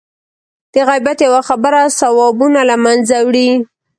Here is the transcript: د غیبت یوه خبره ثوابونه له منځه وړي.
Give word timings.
د 0.73 0.75
غیبت 0.87 1.17
یوه 1.27 1.41
خبره 1.49 1.81
ثوابونه 1.99 2.61
له 2.69 2.75
منځه 2.85 3.17
وړي. 3.27 3.49